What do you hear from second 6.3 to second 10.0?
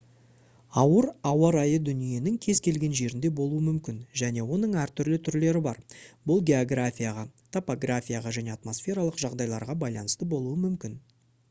бұл географияға топографияға және атмосфералық жағдайларға